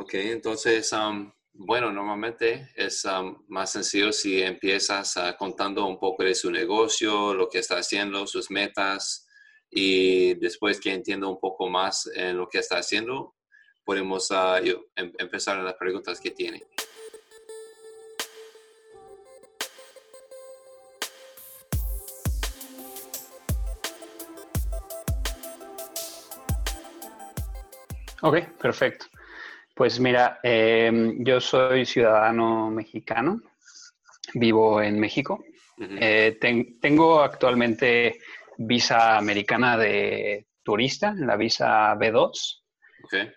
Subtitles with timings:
[0.00, 6.22] Ok, entonces, um, bueno, normalmente es um, más sencillo si empiezas uh, contando un poco
[6.22, 9.26] de su negocio, lo que está haciendo, sus metas,
[9.68, 13.34] y después que entienda un poco más en lo que está haciendo,
[13.84, 14.64] podemos uh,
[14.94, 16.62] em, empezar las preguntas que tiene.
[28.22, 29.06] Ok, perfecto.
[29.78, 33.40] Pues mira, em, yo soy ciudadano mexicano,
[34.34, 35.44] vivo en México.
[35.78, 36.36] Eh,
[36.80, 38.18] tengo actualmente
[38.56, 42.64] visa americana de turista, la visa B2,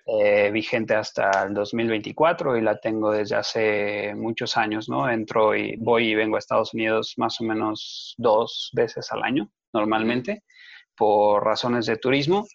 [0.07, 5.07] eh, vigente hasta el 2024 y la tengo desde hace muchos años, ¿no?
[5.07, 9.51] Entro y voy y vengo a Estados Unidos más o menos dos veces al año,
[9.73, 10.41] normalmente,
[10.97, 12.47] por razones de turismo.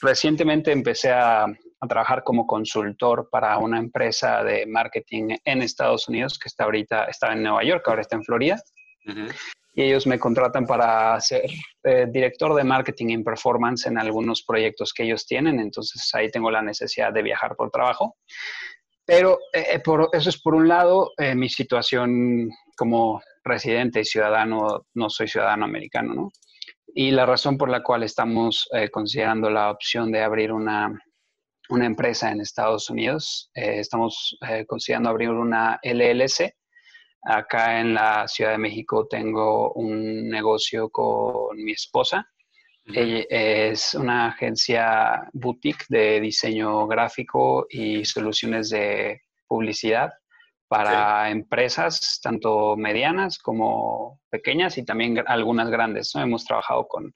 [0.00, 1.44] Recientemente empecé a
[1.84, 7.04] a trabajar como consultor para una empresa de marketing en Estados Unidos que está ahorita,
[7.04, 8.56] está en Nueva York, ahora está en Florida.
[9.74, 11.42] Y ellos me contratan para ser
[11.82, 15.60] eh, director de marketing y performance en algunos proyectos que ellos tienen.
[15.60, 18.16] Entonces ahí tengo la necesidad de viajar por trabajo.
[19.04, 25.10] Pero eh, por, eso es por un lado mi situación como residente y ciudadano, no
[25.10, 26.30] soy ciudadano americano, ¿no?
[26.96, 30.96] Y la razón por la cual estamos eh, considerando la opción de abrir una
[31.68, 33.50] una empresa en Estados Unidos.
[33.54, 36.54] Eh, estamos eh, considerando abrir una LLC.
[37.22, 42.28] Acá en la Ciudad de México tengo un negocio con mi esposa.
[42.86, 50.12] Ella es una agencia boutique de diseño gráfico y soluciones de publicidad
[50.68, 56.14] para empresas, tanto medianas como pequeñas y también algunas grandes.
[56.14, 57.14] Hemos trabajado con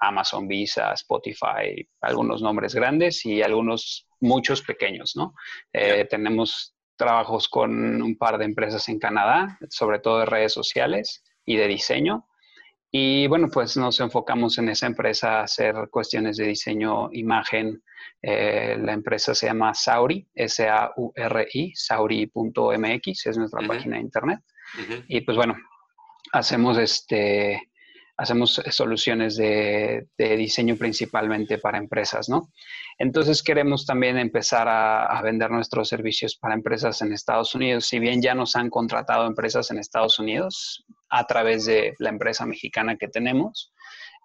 [0.00, 5.34] Amazon Visa, Spotify, algunos nombres grandes y algunos muchos pequeños, ¿no?
[5.72, 11.22] Eh, tenemos trabajos con un par de empresas en Canadá, sobre todo de redes sociales
[11.44, 12.26] y de diseño.
[12.90, 17.82] Y bueno, pues nos enfocamos en esa empresa a hacer cuestiones de diseño, imagen.
[18.22, 24.40] Eh, la empresa se llama Sauri, S-A-U-R-I, sauri.mx, es nuestra página de internet.
[25.06, 25.56] Y pues bueno,
[26.32, 27.67] hacemos este,
[28.18, 32.50] hacemos soluciones de, diseño principalmente para empresas, ¿no?
[32.98, 37.86] Entonces queremos también empezar a, vender nuestros servicios para empresas en Estados Unidos.
[37.86, 42.44] Si bien ya nos han contratado empresas en Estados Unidos a través de la empresa
[42.44, 43.72] mexicana que tenemos,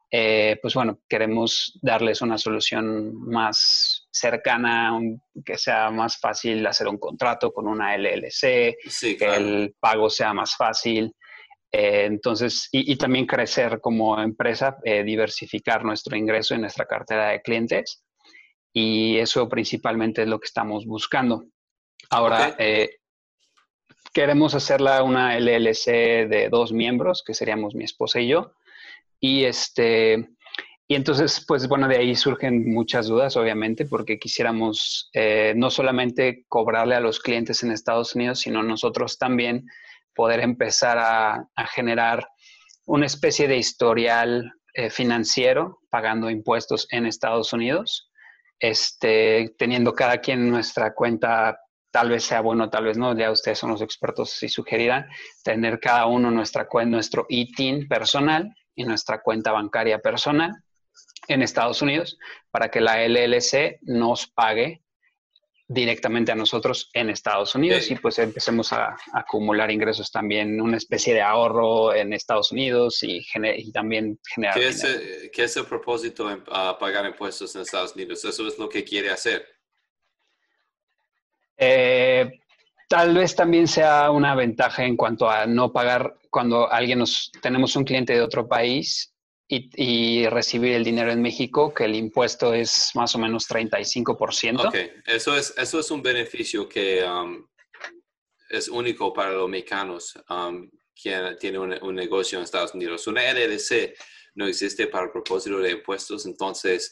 [0.10, 5.00] eh, pues bueno, queremos darles una solución más cercana,
[5.46, 8.76] que sea más fácil hacer un contrato con una LLC,
[9.18, 11.14] que el pago sea más fácil.
[11.76, 17.42] Eh, entonces, y, también crecer como empresa, eh, diversificar nuestro ingreso en nuestra cartera de
[17.42, 18.04] clientes.
[18.72, 21.46] Y eso principalmente es lo que estamos buscando.
[22.12, 22.98] Ahora, eh,
[24.14, 28.54] queremos hacerla una LLC de dos miembros, que seríamos mi esposa y yo.
[29.20, 30.30] Y este,
[30.88, 35.10] y entonces, pues bueno, de ahí surgen muchas dudas, obviamente, porque quisiéramos
[35.56, 39.66] no solamente cobrarle a los clientes en Estados Unidos, sino nosotros también
[40.16, 42.28] poder empezar a, generar
[42.86, 48.12] una especie de historial eh, financiero pagando impuestos en Estados Unidos,
[48.60, 51.58] este, teniendo cada quien nuestra cuenta,
[51.92, 55.08] tal vez sea bueno, tal vez no, ya ustedes son los expertos si sugerirán,
[55.44, 60.52] tener cada uno nuestra, nuestro ITIN personal y nuestra cuenta bancaria personal
[61.28, 62.18] en Estados Unidos
[62.52, 64.84] para que la LLC nos pague
[65.74, 71.14] directamente a nosotros en Estados Unidos y pues empecemos a, acumular ingresos también, una especie
[71.14, 73.26] de ahorro en Estados Unidos y,
[73.72, 74.56] también generar...
[74.56, 78.24] ¿Qué es, el, ¿Qué es, el propósito de pagar impuestos en Estados Unidos?
[78.24, 79.46] ¿Eso es lo que quiere hacer?
[81.58, 82.40] Eh,
[82.88, 87.76] tal vez también sea una ventaja en cuanto a no pagar cuando alguien nos tenemos
[87.76, 89.13] un cliente de otro país
[89.76, 94.68] y, recibir el dinero en México, que el impuesto es más o menos 35%.
[94.68, 94.76] Ok,
[95.06, 97.46] eso es, eso es un beneficio que um,
[98.50, 100.70] es único para los mexicanos um,
[101.00, 103.08] quien tiene un, negocio en Estados Unidos.
[103.08, 103.96] Una LLC
[104.36, 106.92] no existe para el propósito de impuestos, entonces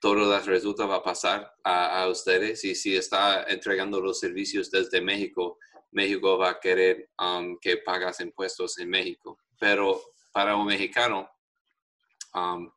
[0.00, 5.00] todo las resulta va a pasar a, ustedes y si está entregando los servicios desde
[5.00, 5.58] México,
[5.92, 9.38] México va a querer um, que pagas impuestos en México.
[9.60, 10.00] Pero
[10.32, 11.30] para un mexicano,
[12.34, 12.72] Um,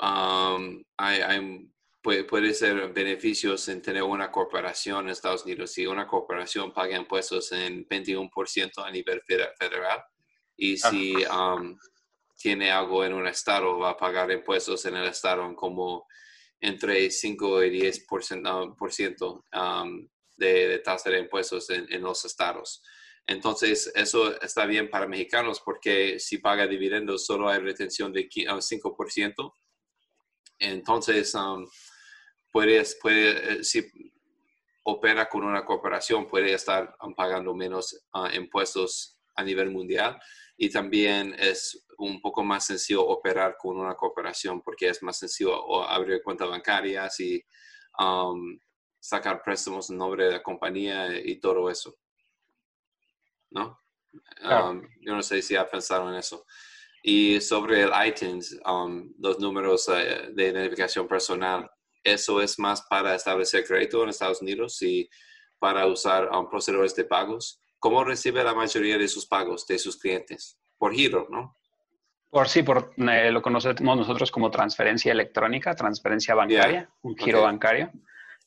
[0.00, 1.70] um, hay,
[2.02, 5.72] puede, ser beneficios en tener una corporación en Estados Unidos.
[5.72, 10.02] Si una corporación paga impuestos en 21% a nivel federal
[10.56, 11.76] y si um,
[12.36, 16.06] tiene algo en un estado, va a pagar impuestos en el estado como
[16.60, 19.44] entre 5 y 10% por ciento,
[20.36, 22.82] de, tasa de impuestos en, los estados.
[23.26, 29.54] Entonces, eso está bien para mexicanos porque si paga dividendos solo hay retención de 5%.
[30.58, 31.66] Entonces, um,
[32.50, 33.90] puedes, puede, eh, si
[34.84, 40.20] opera con una corporación, puede estar um, pagando menos uh, impuestos a nivel mundial.
[40.56, 45.82] Y también es un poco más sencillo operar con una corporación porque es más sencillo
[45.88, 47.42] abrir cuentas bancarias y
[47.98, 48.58] um,
[49.00, 51.96] sacar préstamos en nombre de la compañía y todo eso.
[53.54, 53.80] ¿No?
[54.42, 56.44] Um, yo no sé si ha pensado en eso.
[57.02, 61.70] Y sobre el iTunes, um, los números eh, de identificación personal,
[62.02, 65.08] eso es más para establecer crédito en Estados Unidos y
[65.58, 67.60] para usar um, procesadores de pagos.
[67.78, 70.58] ¿Cómo recibe la mayoría de sus pagos de sus clientes?
[70.78, 71.56] Por giro, ¿no?
[72.30, 77.92] Por sí, por eh, lo conocemos nosotros como transferencia electrónica, transferencia bancaria, un giro bancario.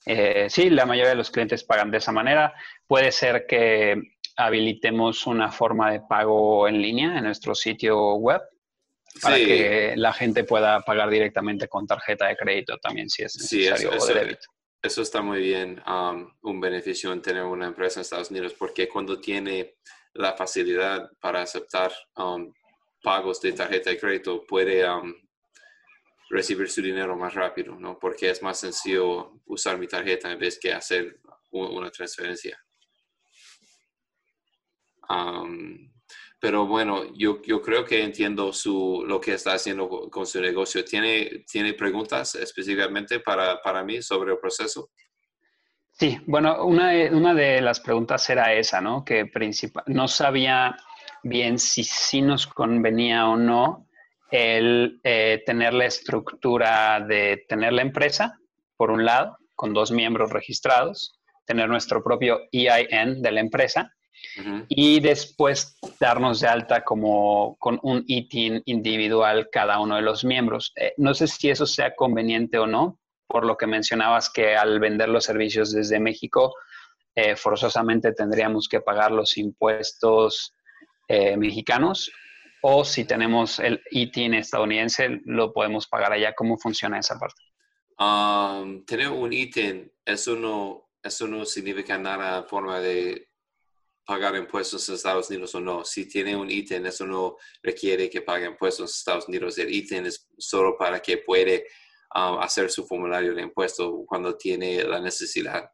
[0.05, 2.53] Eh, sí, la mayoría de los clientes pagan de esa manera.
[2.85, 8.41] Puede ser que habilitemos una forma de pago en línea en nuestro sitio web
[9.21, 13.91] para que la gente pueda pagar directamente con tarjeta de crédito también si es necesario
[13.91, 14.47] eso, o de débito.
[14.81, 18.87] Eso está muy bien, um, un beneficio en tener una empresa en Estados Unidos porque
[18.87, 19.77] cuando tiene
[20.13, 22.53] la facilidad para aceptar um,
[23.01, 25.13] pagos de tarjeta de crédito puede um,
[26.29, 27.97] recibir su dinero más rápido, ¿no?
[27.97, 31.19] Porque es más sencillo usar mi tarjeta en vez que hacer
[31.49, 32.59] una transferencia.
[36.39, 40.85] Pero bueno, yo, yo, creo que entiendo su, lo que está haciendo con su negocio.
[40.85, 44.89] ¿Tiene, tiene preguntas específicamente para, para mí sobre el proceso?
[45.91, 49.03] Sí, bueno, una, una de las preguntas era esa, ¿no?
[49.03, 50.77] Que principal, no sabía
[51.23, 53.87] bien si sí nos convenía o no
[54.29, 58.37] el eh, tener la estructura de tener la empresa,
[58.75, 63.91] por un lado, con dos miembros registrados, tener nuestro propio EIN de la empresa
[64.67, 70.73] y después darnos de alta como con un ITIN individual cada uno de los miembros.
[70.75, 74.79] Eh, no sé si eso sea conveniente o no, por lo que mencionabas que al
[74.79, 76.53] vender los servicios desde México,
[77.15, 80.53] eh, forzosamente tendríamos que pagar los impuestos
[81.09, 82.11] mexicanos
[82.61, 86.33] o si tenemos el ITIN estadounidense, lo podemos pagar allá.
[86.33, 87.41] ¿Cómo funciona esa parte?
[87.99, 93.26] Um, tener un ITIN, eso no, eso no significa nada forma de
[94.07, 95.83] pagar impuestos en Estados Unidos o no.
[95.83, 99.57] Si tiene un ITIN, eso no requiere que pague impuestos en Estados Unidos.
[99.57, 101.67] El ITIN es solo para que puede
[102.15, 105.69] um, hacer su formulario de impuesto cuando tiene la necesidad.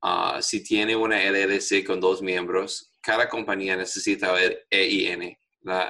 [0.00, 5.36] Uh, si tiene una LLC con dos miembros, cada compañía necesita el EIN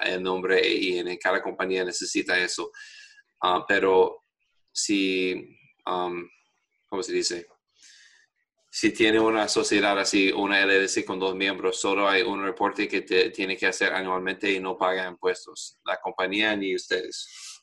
[0.05, 2.73] el nombre en cada compañía necesita eso.
[3.43, 4.25] Ah, pero
[4.73, 5.35] si,
[5.87, 6.29] um,
[6.87, 7.47] ¿cómo se dice?
[8.81, 13.01] Si tiene una sociedad así, una LLC con dos miembros, solo hay un reporte que
[13.03, 17.61] tiene que hacer anualmente y no paga impuestos, la compañía ni ustedes.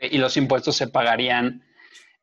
[0.00, 1.64] Y los impuestos se pagarían,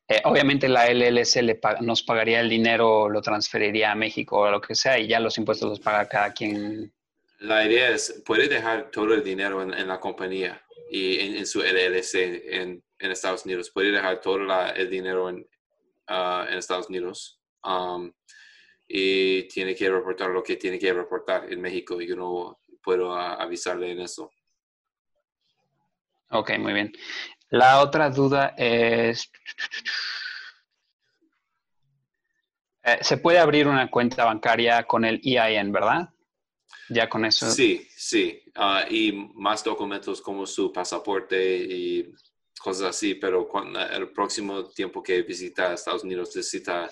[0.06, 4.60] eh, obviamente la LLC le nos pagaría el dinero, lo transferiría a México o lo
[4.60, 6.92] que sea, y ya los impuestos los paga cada quien
[7.38, 12.14] la idea es, puede dejar todo el dinero en, la compañía y en, su LLC
[12.52, 13.70] en, Estados Unidos.
[13.70, 14.40] Puede dejar todo
[14.74, 15.46] el dinero en,
[16.08, 17.40] ah, Estados Unidos.
[17.62, 18.12] Um,
[18.88, 22.00] y tiene que reportar lo que tiene que reportar en México.
[22.00, 24.30] Yo no puedo avisarle en eso.
[26.30, 26.92] Ok, muy bien.
[27.50, 29.30] La otra duda es...
[32.82, 36.08] Eh, se puede abrir una cuenta bancaria con el EIN, ¿verdad?
[36.88, 37.50] Ya con eso.
[37.50, 38.40] Sí, sí.
[38.54, 42.12] Ah, y más documentos como su pasaporte y
[42.60, 46.90] cosas así, pero cuando, el próximo tiempo que visita Estados Unidos necesita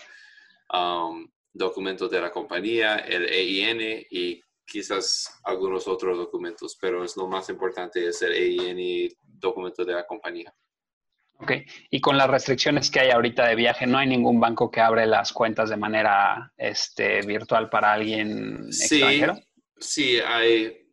[0.73, 7.29] um, documentos de la compañía, el EIN y quizás algunos otros documentos, pero es lo
[7.29, 10.55] más importante es el EIN y documentos de la compañía.
[11.39, 11.53] Ok,
[11.91, 15.05] y con las restricciones que hay ahorita de viaje, ¿no hay ningún banco que abre
[15.07, 19.37] las cuentas de manera este, virtual para alguien extranjero?
[19.79, 20.84] Sí, hay.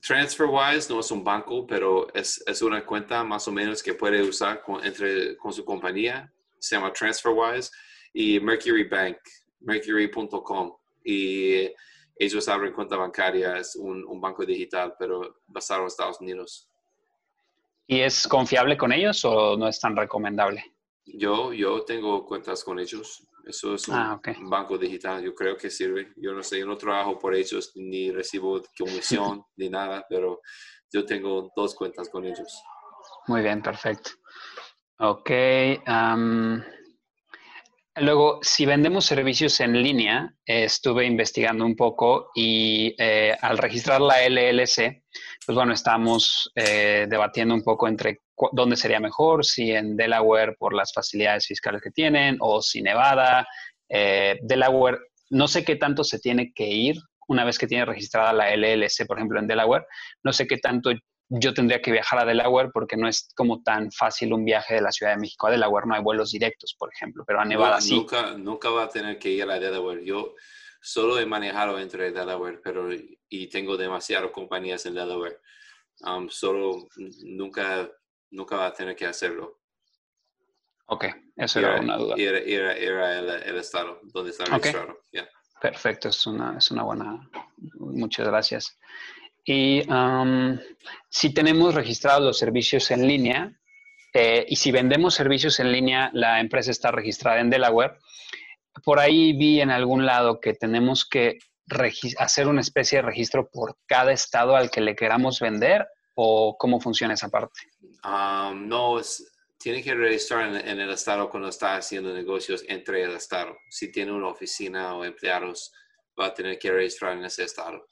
[0.00, 4.62] TransferWise no es un banco, pero es, una cuenta más o menos que puede usar
[4.62, 6.32] con, entre, con su compañía.
[6.58, 7.70] Se llama TransferWise
[8.12, 9.18] y Mercury Bank,
[9.60, 10.76] mercury.com.
[11.04, 11.70] Y
[12.16, 16.68] ellos abren cuenta bancaria, es un, un, banco digital, pero basado en Estados Unidos.
[17.86, 20.64] ¿Y es confiable con ellos o no es tan recomendable?
[21.04, 23.22] Yo, yo tengo cuentas con ellos.
[23.46, 26.12] Eso es un ah, banco digital, yo creo que sirve.
[26.16, 30.40] Yo no sé, yo no trabajo por ellos, ni recibo comisión, ni nada, pero
[30.92, 32.62] yo tengo dos cuentas con ellos.
[33.28, 34.10] Muy bien, perfecto.
[34.98, 35.30] Ok.
[37.98, 44.22] Luego, si vendemos servicios en línea, estuve investigando un poco y eh, al registrar la
[44.28, 45.02] LLC,
[45.46, 48.20] pues bueno, estamos eh, debatiendo un poco entre
[48.52, 53.48] dónde sería mejor, si en Delaware por las facilidades fiscales que tienen o si Nevada.
[53.88, 54.98] Eh, Delaware,
[55.30, 56.96] no sé qué tanto se tiene que ir
[57.28, 59.86] una vez que tiene registrada la LLC, por ejemplo, en Delaware.
[60.22, 60.90] No sé qué tanto
[61.28, 64.80] yo tendría que viajar a Delaware porque no es como tan fácil un viaje de
[64.80, 65.86] la Ciudad de México a Delaware.
[65.86, 67.96] No hay vuelos directos, por ejemplo, pero a Nevada sí.
[67.96, 70.04] Nunca, nunca va a tener que ir a Delaware.
[70.04, 70.34] Yo
[70.80, 72.88] solo he manejado entre Delaware, pero
[73.28, 75.40] y tengo demasiadas compañías en Delaware.
[76.00, 76.88] Um, solo
[77.24, 77.90] nunca,
[78.30, 79.60] nunca va a tener que hacerlo.
[80.86, 82.14] Ok, eso era, una duda.
[82.16, 85.00] Era, el, estado donde está registrado.
[85.60, 87.28] Perfecto, es una, es una buena.
[87.78, 88.78] Muchas gracias.
[89.48, 89.84] Y
[91.08, 93.56] si tenemos registrados los servicios en línea
[94.12, 97.98] eh, y si vendemos servicios en línea, la empresa está registrada en Delaware.
[98.82, 101.38] Por ahí vi en algún lado que tenemos que
[102.18, 105.86] hacer una especie de registro por cada estado al que le queramos vender
[106.16, 107.60] o cómo funciona esa parte.
[108.02, 109.00] no,
[109.58, 113.56] tiene que registrar en, en, el estado cuando está haciendo negocios entre el estado.
[113.70, 115.72] Si tiene una oficina o empleados,
[116.18, 117.86] va a tener que registrar en ese estado.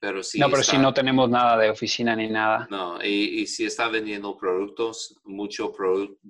[0.00, 2.66] Pero si no, pero si no tenemos nada de oficina ni nada.
[2.70, 5.72] No, y, si está vendiendo productos, muchos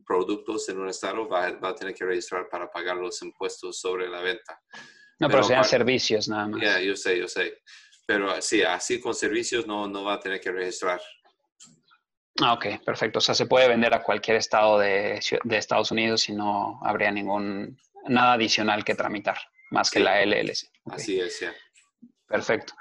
[0.04, 4.20] productos en un estado, va, a tener que registrar para pagar los impuestos sobre la
[4.22, 4.60] venta.
[5.20, 6.60] No, pero, sean servicios nada más.
[6.60, 7.62] Ya, yo sé, yo sé.
[8.06, 11.00] Pero sí, así con servicios no, no va a tener que registrar.
[12.42, 13.18] Ah, ok, perfecto.
[13.18, 17.12] O sea, se puede vender a cualquier estado de, de Estados Unidos y no habría
[17.12, 19.38] ningún, nada adicional que tramitar,
[19.70, 20.68] más que la LLC.
[20.86, 21.54] Así es, ya.
[22.26, 22.74] Perfecto.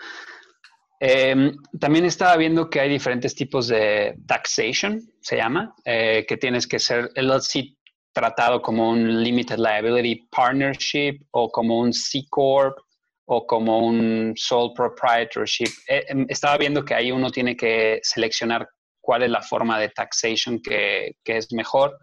[1.00, 6.68] Em, también estaba viendo que hay diferentes tipos de taxation, se llama, eh, que tienes
[6.68, 7.78] que ser LLC
[8.12, 12.78] tratado como un Limited Liability Partnership o como un C Corp
[13.26, 15.70] o como un Sole Proprietorship.
[15.88, 18.68] Eh, em, estaba viendo que ahí uno tiene que seleccionar
[19.00, 21.98] cuál es la forma de taxation que, que es mejor.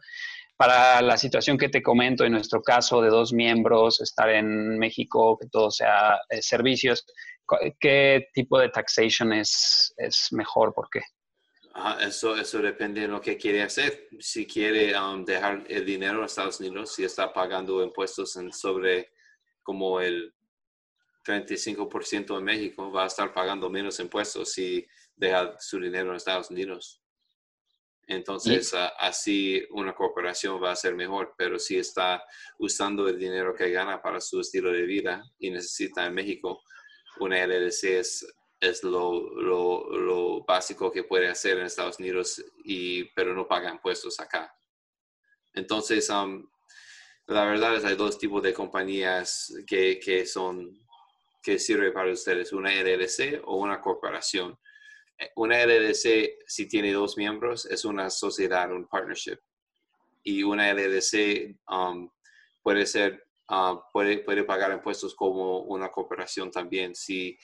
[0.57, 5.37] Para la situación que te comento, en nuestro caso de dos miembros, estar en México,
[5.39, 7.05] que todo sea eh, servicios,
[7.81, 10.75] ¿Qué tipo de taxation es, es mejor?
[10.75, 11.01] ¿Por qué?
[12.01, 14.09] eso, eso depende de lo que quiere hacer.
[14.19, 19.13] Si quiere um, dejar el dinero en Estados Unidos, si está pagando impuestos en sobre
[19.63, 20.35] como el
[21.25, 26.51] 35% en México, va a estar pagando menos impuestos si deja su dinero en Estados
[26.51, 27.03] Unidos.
[28.09, 32.23] Entonces, así una corporación va a ser mejor, pero si está
[32.59, 36.63] usando el dinero que gana para su estilo de vida y necesita en México,
[37.21, 38.27] una LLC es,
[38.61, 44.21] es lo, lo, básico que puede hacer en Estados Unidos, y, pero no paga impuestos
[44.21, 44.55] acá.
[45.55, 46.49] Entonces, um,
[47.27, 50.79] la verdad es hay dos tipos de compañías que, que son
[51.47, 54.59] que sirven para ustedes, una LLC o una corporación.
[55.37, 59.39] Una LLC, si tiene dos miembros, es una sociedad, un partnership.
[60.25, 62.11] Y una LLC um,
[62.63, 67.39] puede ser Ah, puede, puede pagar impuestos como una cooperación también si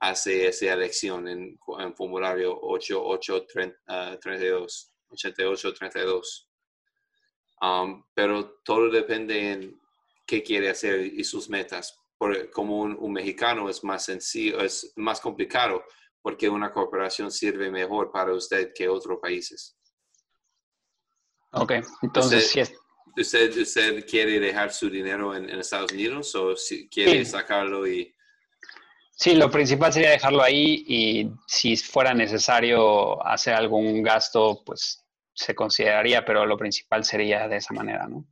[0.00, 4.92] hace esa elección en, en formulario 8832.
[5.08, 6.50] 8832.
[7.62, 9.80] Um, pero todo depende en
[10.26, 11.96] qué quiere hacer y sus metas.
[12.18, 15.84] Por, como un, mexicano es más sencillo, es más complicado
[16.22, 19.76] porque una cooperación sirve mejor para usted que otros países.
[21.52, 21.72] Ok,
[22.02, 22.74] entonces si es,
[23.16, 28.14] ¿Usted, ¿Usted quiere dejar su dinero en, Estados Unidos o si quiere sacarlo y...?
[29.12, 35.54] Sí, lo principal sería dejarlo ahí y si fuera necesario hacer algún gasto, pues se
[35.54, 38.26] consideraría, pero lo principal sería de esa manera, ¿no?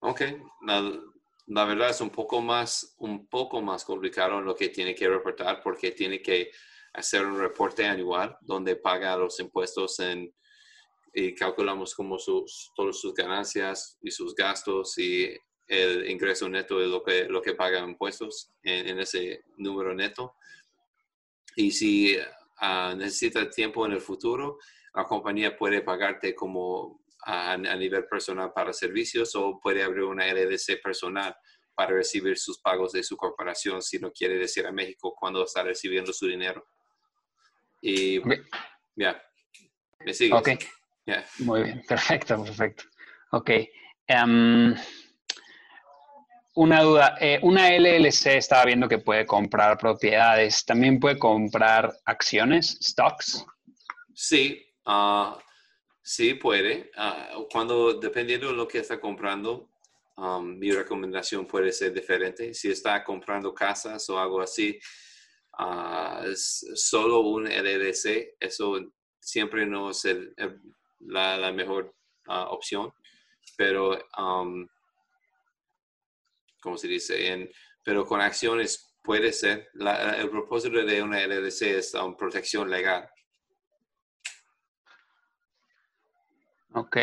[0.00, 0.22] Ok,
[0.66, 5.60] la, verdad es un poco más, un poco más complicado lo que tiene que reportar
[5.60, 6.52] porque tiene que
[6.94, 10.32] hacer un reporte anual donde paga los impuestos en
[11.12, 15.36] y calculamos como sus, todas sus ganancias y sus gastos y
[15.66, 20.34] el ingreso neto de lo que, lo que pagan impuestos en, ese número neto.
[21.54, 24.58] Y si uh, necesita tiempo en el futuro,
[24.94, 30.82] la compañía puede pagarte como a, nivel personal para servicios o puede abrir una LLC
[30.82, 31.36] personal
[31.74, 35.62] para recibir sus pagos de su corporación si no quiere decir a México cuando está
[35.62, 36.66] recibiendo su dinero.
[37.80, 38.20] Y
[38.96, 39.22] ya,
[40.00, 40.34] me sigue.
[40.34, 40.58] Okay.
[41.38, 42.84] Muy bien, perfecto, perfecto.
[43.32, 43.50] Ok.
[44.06, 44.74] Em,
[46.54, 52.78] una duda, eh, una LLC estaba viendo que puede comprar propiedades, ¿también puede comprar acciones,
[52.82, 53.44] stocks?
[54.14, 55.38] Sí, ah,
[56.02, 56.90] sí puede.
[56.96, 59.70] Ah, cuando, dependiendo de lo que está comprando,
[60.16, 62.52] um, mi recomendación puede ser diferente.
[62.52, 64.78] Si está comprando casas o algo así,
[65.58, 70.04] uh, es solo un LLC, eso siempre no es
[71.00, 71.94] la, mejor
[72.28, 72.92] uh, opción,
[73.56, 74.66] pero, um,
[76.60, 77.50] ¿cómo se dice?
[77.82, 79.70] pero con acciones puede ser.
[79.74, 83.08] el propósito de una LLC es um, protección legal.
[86.72, 86.96] Ok.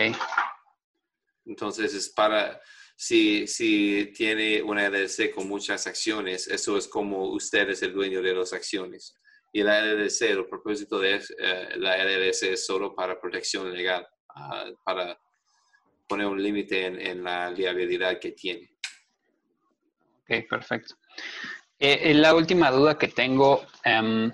[1.46, 2.62] Entonces es para,
[2.96, 8.22] si, si tiene una LLC con muchas acciones, eso es como usted es el dueño
[8.22, 9.18] de las acciones.
[9.52, 14.66] Y la LLC, el propósito de eh, la LLC es solo para protección legal, ah,
[14.84, 15.18] para
[16.08, 18.70] poner un límite en, la liabilidad que tiene.
[20.22, 20.96] Ok, perfecto.
[21.80, 24.32] Eh, la última duda que tengo, em,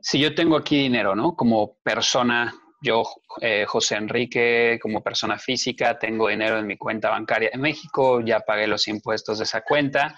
[0.00, 1.34] si yo tengo aquí dinero, ¿no?
[1.34, 3.02] Como persona yo,
[3.40, 8.40] eh, José Enrique, como persona física, tengo dinero en mi cuenta bancaria en México, ya
[8.40, 10.16] pagué los impuestos de esa cuenta,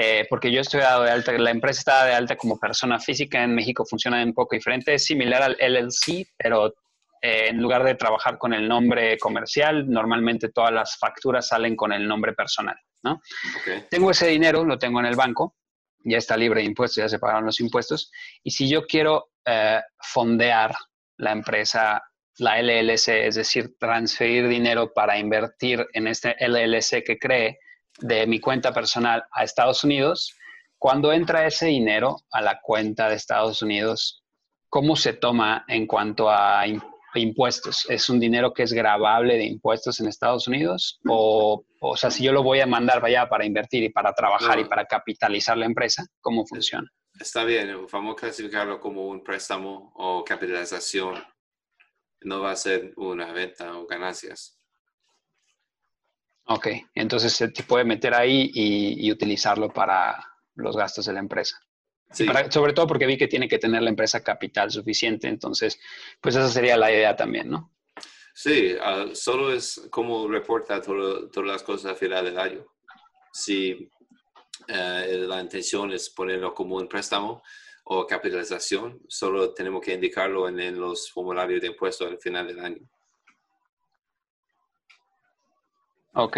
[0.00, 3.42] eh, porque yo estoy dado de alta, la empresa está de alta como persona física
[3.42, 6.68] en México, funciona un poco diferente, es similar al LLC, pero
[7.20, 11.92] eh, en lugar de trabajar con el nombre comercial, normalmente todas las facturas salen con
[11.92, 13.20] el nombre personal, ¿no?
[13.90, 15.56] Tengo ese dinero, lo tengo en el banco,
[16.04, 18.12] ya está libre de impuestos, ya se pagaron los impuestos,
[18.44, 19.30] y si yo quiero
[20.00, 20.76] fondear
[21.16, 22.00] la empresa,
[22.36, 27.58] la LLC, es decir, transferir dinero para invertir en este LLC que cree
[27.98, 30.34] de mi cuenta personal a Estados Unidos,
[30.78, 34.22] cuando entra ese dinero a la cuenta de Estados Unidos,
[34.68, 36.64] ¿cómo se toma en cuanto a
[37.14, 37.86] impuestos?
[37.88, 41.00] ¿Es un dinero que es grabable de impuestos en Estados Unidos?
[41.08, 44.58] O, o sea, si yo lo voy a mandar allá para invertir y para trabajar
[44.60, 46.88] y para capitalizar la empresa, ¿cómo funciona?
[47.18, 51.22] Está bien, vamos a clasificarlo como un préstamo o capitalización.
[52.20, 54.57] No va a ser una venta o ganancias.
[56.50, 60.24] Ok, entonces se puede meter ahí y, utilizarlo para
[60.54, 61.60] los gastos de la empresa.
[62.10, 65.78] sobre todo porque vi que tiene que tener la empresa capital suficiente, entonces,
[66.20, 67.74] pues esa sería la idea también, ¿no?
[68.34, 72.64] Sí, ah, solo es como reporta todas las cosas a final del año.
[73.32, 73.90] Si
[74.68, 77.42] eh, la intención es ponerlo como un préstamo
[77.84, 82.88] o capitalización, solo tenemos que indicarlo en, los formularios de impuestos al final del año.
[86.18, 86.36] Ok.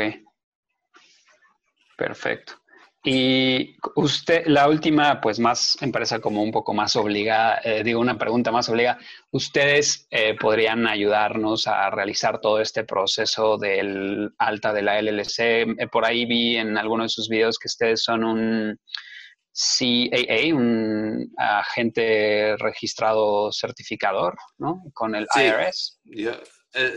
[1.97, 2.55] Perfecto.
[3.03, 8.19] Y usted, la última, pues más empresa como un poco más obligada, eh, digo una
[8.19, 8.99] pregunta más obligada,
[9.31, 15.39] ¿ustedes eh, podrían ayudarnos a realizar todo este proceso del alta de la LLC?
[15.39, 18.79] Eh, por ahí vi en algunos de sus videos que ustedes son un
[19.51, 24.83] CAA, un agente registrado certificador, ¿no?
[24.93, 26.01] Con el IRS.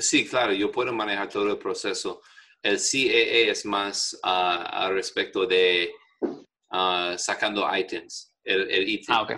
[0.02, 2.22] sí, claro, yo puedo manejar todo el proceso
[2.64, 9.32] el CAA es más uh, al respecto de uh, sacando items, el, el Ah, ok.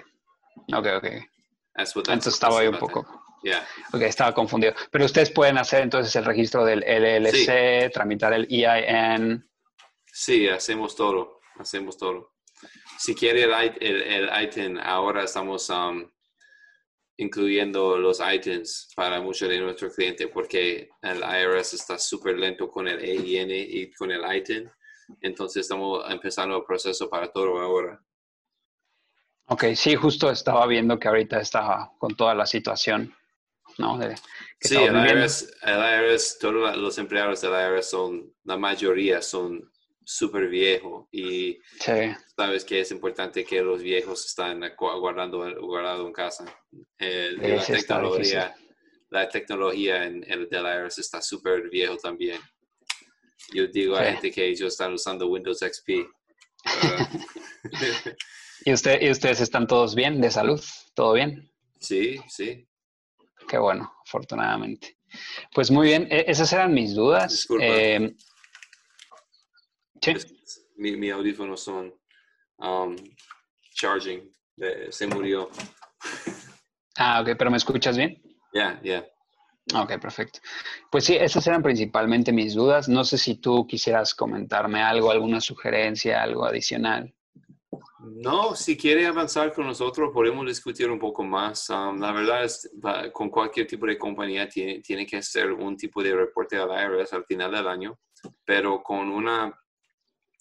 [0.74, 1.06] Ok, ok.
[1.76, 3.06] Entonces estaba ahí un poco.
[3.44, 3.68] Yeah.
[3.94, 4.74] Ok, estaba confundido.
[4.90, 9.48] Pero ustedes pueden hacer entonces el registro del LLC, tramitar el EIN.
[10.06, 11.42] Sí, hacemos todo.
[11.60, 12.34] Hacemos todo.
[12.98, 16.10] Si quiere el, el, el item, ahora estamos um,
[17.18, 22.88] incluyendo los items para muchos de nuestros clientes porque el IRS está súper lento con
[22.88, 24.70] el EIN y con el item.
[25.22, 28.02] Entonces estamos empezando el proceso para todo ahora.
[29.48, 33.16] Ok, sí, justo estaba viendo que ahorita está con toda la situación,
[33.78, 34.00] ¿no?
[34.60, 39.72] sí, el IRS, el IRS, todos los empleados del IRS son, la mayoría son
[40.06, 41.60] súper viejo y
[42.36, 46.46] sabes que es importante que los viejos están guardando guardado en casa.
[47.00, 48.56] la, tecnología,
[49.10, 52.40] la tecnología en el del IRS está súper viejo también.
[53.54, 56.08] Yo digo a gente que ellos están usando Windows XP.
[58.66, 60.62] ¿Y, usted, ¿Y ustedes están todos bien de salud?
[60.94, 61.52] ¿Todo bien?
[61.80, 62.68] Sí, sí.
[63.48, 64.98] Qué bueno, afortunadamente.
[65.54, 67.48] Pues muy bien, e-, esas eran mis dudas.
[67.62, 68.16] Eh,
[70.78, 71.94] mi, mi audífonos son
[72.58, 72.96] um,
[73.74, 74.32] charging.
[74.90, 75.50] se murió.
[76.98, 78.22] Ah, ok, pero ¿me escuchas bien?
[78.54, 79.06] Ya, ya.
[79.74, 80.40] Ok, perfecto.
[80.92, 82.88] Pues sí, esas eran principalmente mis dudas.
[82.88, 87.14] No sé si tú quisieras comentarme algo, alguna sugerencia, algo adicional.
[88.00, 91.70] No, si quiere avanzar con nosotros, podemos discutir un poco más.
[91.70, 92.70] Um, la verdad es,
[93.12, 97.14] con cualquier tipo de compañía tiene, tiene que hacer un tipo de reporte al IRS
[97.14, 98.00] al final del año,
[98.46, 99.52] pero con una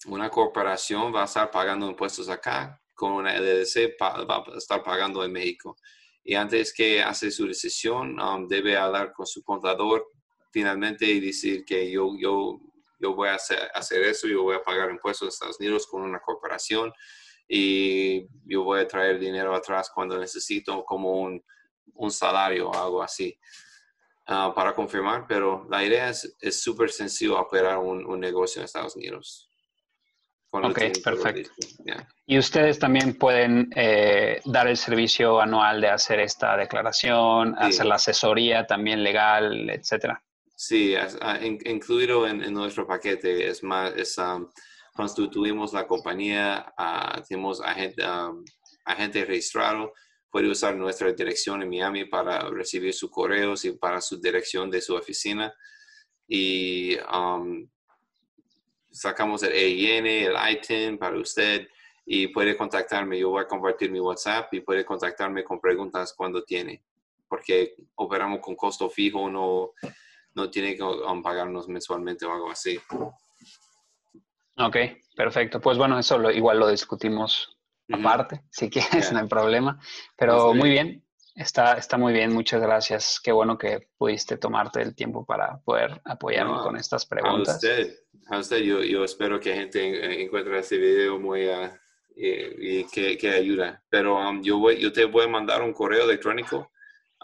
[0.07, 5.23] una corporación va a estar pagando impuestos acá, con una LLC va a estar pagando
[5.23, 5.77] en México.
[6.23, 10.07] Y antes que hace su decisión, um, debe hablar con su contador
[10.51, 12.59] finalmente y decir que yo, yo
[12.99, 16.01] yo voy a hacer, hacer eso, yo voy a pagar impuestos en Estados Unidos con
[16.01, 16.91] una corporación
[17.47, 21.43] y yo voy a traer dinero atrás cuando necesito como un,
[21.93, 23.37] un salario o algo así.
[24.27, 28.95] Ah, para confirmar, pero la idea es súper sencillo operar un, un, negocio en Estados
[28.95, 29.51] Unidos.
[30.51, 31.51] Ok, perfecto.
[32.25, 37.95] Y ustedes también pueden eh, dar el servicio anual de hacer esta declaración, hacer la
[37.95, 40.23] asesoría también legal, etcétera.
[40.55, 43.47] Sí, ah, incluido en, nuestro paquete.
[43.47, 44.49] Es más, es, um,
[44.93, 48.03] constituimos la compañía, uh, tenemos agente,
[48.85, 49.93] agente registrado,
[50.29, 54.81] puede usar nuestra dirección en Miami para recibir sus correos y para su dirección de
[54.81, 55.53] su oficina.
[56.27, 57.67] Y um,
[58.95, 61.67] sacamos el EIN, el ITIN para usted
[62.05, 63.19] y puede contactarme.
[63.19, 66.81] Yo voy a compartir mi WhatsApp y puede contactarme con preguntas cuando tiene,
[67.27, 69.71] porque operamos con costo fijo, no,
[70.33, 70.83] no tiene que
[71.21, 72.79] pagarnos mensualmente o algo así.
[74.57, 74.77] Ok,
[75.15, 75.59] perfecto.
[75.59, 77.57] Pues bueno, eso lo, igual lo discutimos
[77.91, 79.79] aparte, si quieres, no hay problema.
[80.17, 81.04] Pero muy bien,
[81.35, 83.19] Está, está muy bien, muchas gracias.
[83.21, 87.55] Qué bueno que pudiste tomarte el tiempo para poder apoyarme con estas preguntas.
[87.55, 91.69] A usted, a usted yo, yo, espero que gente encuentre este video muy uh,
[92.15, 93.83] y, que, que, ayuda.
[93.89, 96.71] Pero um, yo, voy, yo te voy a mandar un correo electrónico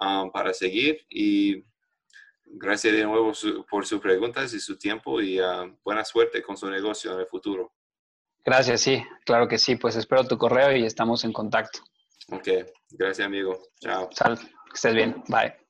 [0.02, 1.64] um, para seguir y
[2.44, 3.32] gracias de nuevo
[3.70, 7.28] por sus preguntas y su tiempo y uh, buena suerte con su negocio en el
[7.28, 7.72] futuro.
[8.44, 9.78] Gracias, sí, claro que sí.
[9.78, 11.80] Pues espero tu correo y estamos en contacto.
[12.28, 12.50] Ok,
[12.92, 13.62] gracias amigo.
[13.80, 14.10] Chao.
[14.12, 15.24] Sal, que estés bien.
[15.28, 15.62] Bye.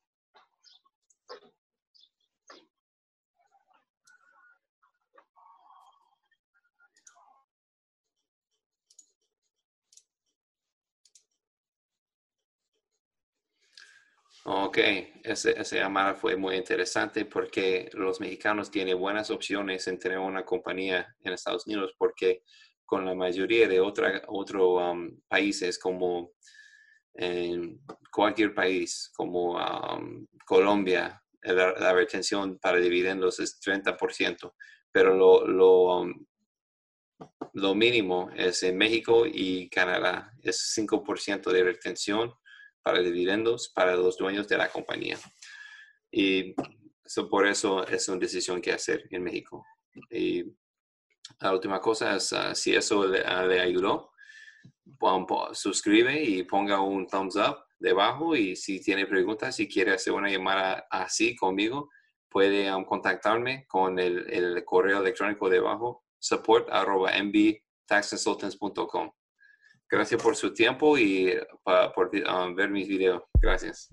[14.43, 14.77] Ok,
[15.23, 20.43] ese, esa llamada fue muy interesante porque los mexicanos tienen buenas opciones en tener una
[20.43, 22.41] compañía en Estados Unidos porque
[22.83, 26.31] con la mayoría de otros um, países como
[27.13, 34.53] en cualquier país, como um, Colombia, la, retención para dividendos es 30%,
[34.91, 36.25] pero lo, lo, um,
[37.53, 42.33] lo mínimo es en México y Canadá, es 5% de retención
[42.83, 45.17] para dividendos para los dueños de la compañía.
[46.11, 46.55] Y
[47.29, 49.65] por eso es una decisión que hacer en México.
[50.09, 50.43] Y
[51.39, 54.11] la última cosa es, ah, si eso le, ah, le ayudó,
[55.53, 60.29] suscribe y ponga un thumbs up debajo y si tiene preguntas, si quiere hacer una
[60.29, 61.89] llamada así conmigo,
[62.29, 67.11] puede um, contactarme con el, correo electrónico debajo, support arroba.
[69.89, 73.23] Gracias por su tiempo y por um, ver mis videos.
[73.41, 73.89] Gracias.